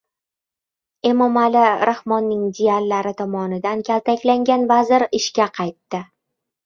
[1.09, 6.01] Emomali Rahmonning jiyanlari tomonidan kaltaklangan vazir ishga qaytdi